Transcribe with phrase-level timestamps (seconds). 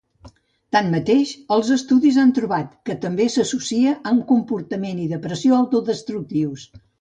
[0.75, 6.67] Tanmateix, els estudis han trobat que també s'associa amb comportament i depressió autodestructius.